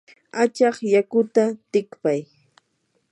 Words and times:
achaq 0.41 0.75
yakuta 0.93 1.43
tikpay. 1.71 2.21